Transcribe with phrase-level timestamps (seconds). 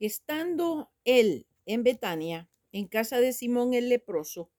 [0.00, 4.50] Estando él en Betania, en casa de Simón el leproso,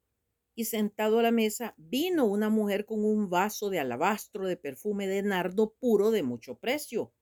[0.55, 5.07] y sentado a la mesa, vino una mujer con un vaso de alabastro de perfume
[5.07, 7.13] de nardo puro de mucho precio,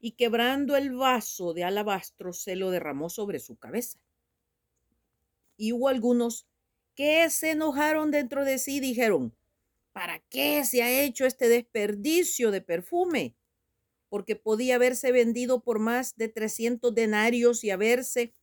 [0.00, 4.00] y quebrando el vaso de alabastro se lo derramó sobre su cabeza.
[5.58, 6.48] Y hubo algunos
[6.94, 9.36] que se enojaron dentro de sí y dijeron,
[9.92, 13.37] ¿para qué se ha hecho este desperdicio de perfume?
[14.08, 18.34] Porque podía haberse vendido por más de 300 denarios y haberse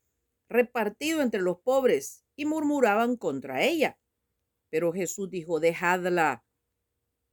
[0.50, 4.00] repartido entre los pobres, y murmuraban contra ella.
[4.70, 6.46] Pero Jesús dijo, dejadla.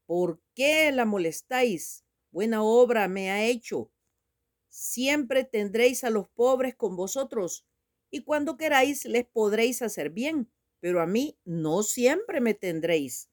[0.06, 2.04] ¿Por qué la molestáis?
[2.30, 3.90] Buena obra me ha hecho.
[4.68, 7.66] Siempre tendréis a los pobres con vosotros,
[8.10, 13.28] y cuando queráis les podréis hacer bien, pero a mí no siempre me tendréis.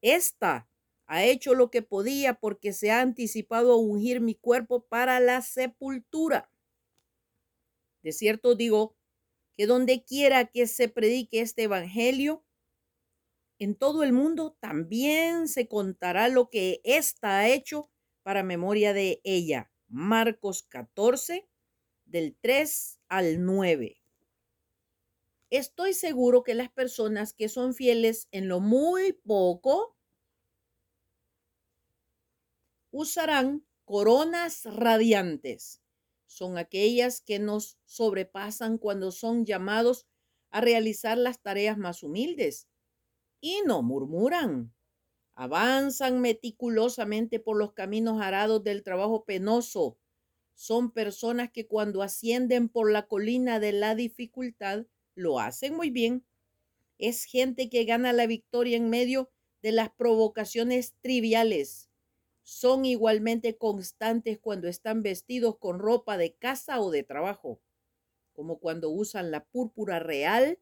[0.00, 0.68] Esta
[1.06, 5.42] ha hecho lo que podía porque se ha anticipado a ungir mi cuerpo para la
[5.42, 6.50] sepultura.
[8.02, 8.96] De cierto digo
[9.56, 12.44] que donde quiera que se predique este evangelio,
[13.58, 17.90] en todo el mundo también se contará lo que ésta ha hecho
[18.22, 19.72] para memoria de ella.
[19.88, 21.48] Marcos 14,
[22.04, 24.02] del 3 al 9.
[25.48, 29.95] Estoy seguro que las personas que son fieles en lo muy poco
[32.96, 35.82] usarán coronas radiantes
[36.26, 40.06] son aquellas que nos sobrepasan cuando son llamados
[40.50, 42.68] a realizar las tareas más humildes
[43.40, 44.74] y no murmuran.
[45.34, 49.98] Avanzan meticulosamente por los caminos arados del trabajo penoso.
[50.54, 56.26] Son personas que cuando ascienden por la colina de la dificultad lo hacen muy bien.
[56.98, 59.30] Es gente que gana la victoria en medio
[59.62, 61.90] de las provocaciones triviales
[62.46, 67.60] son igualmente constantes cuando están vestidos con ropa de casa o de trabajo,
[68.32, 70.60] como cuando usan la púrpura real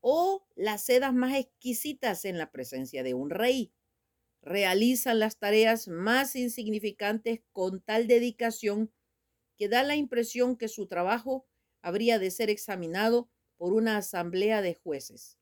[0.00, 3.74] o las sedas más exquisitas en la presencia de un rey.
[4.42, 8.92] Realizan las tareas más insignificantes con tal dedicación
[9.56, 11.48] que da la impresión que su trabajo
[11.82, 15.38] habría de ser examinado por una asamblea de jueces.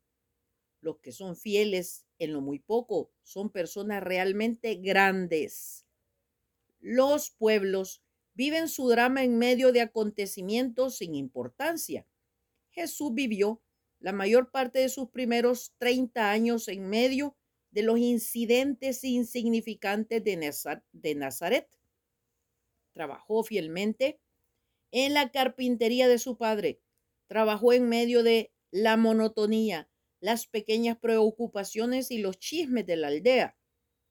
[0.80, 5.86] Los que son fieles en lo muy poco son personas realmente grandes.
[6.80, 8.02] Los pueblos
[8.34, 12.06] viven su drama en medio de acontecimientos sin importancia.
[12.70, 13.62] Jesús vivió
[13.98, 17.36] la mayor parte de sus primeros 30 años en medio
[17.70, 21.68] de los incidentes insignificantes de Nazaret.
[22.92, 24.20] Trabajó fielmente
[24.90, 26.80] en la carpintería de su padre.
[27.26, 29.90] Trabajó en medio de la monotonía,
[30.20, 33.56] las pequeñas preocupaciones y los chismes de la aldea.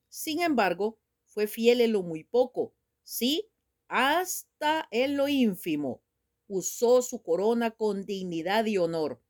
[0.09, 2.73] Sin embargo, fue fiel en lo muy poco,
[3.03, 3.49] sí,
[3.87, 6.01] hasta en lo ínfimo.
[6.47, 9.21] Usó su corona con dignidad y honor.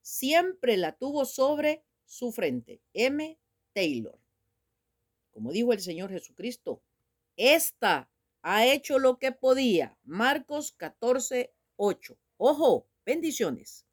[0.00, 2.82] Siempre la tuvo sobre su frente.
[2.92, 3.38] M.
[3.72, 4.18] Taylor.
[5.30, 6.82] Como dijo el Señor Jesucristo,
[7.36, 8.10] esta
[8.42, 9.98] ha hecho lo que podía.
[10.02, 12.18] Marcos 14, 8.
[12.36, 13.86] Ojo, bendiciones.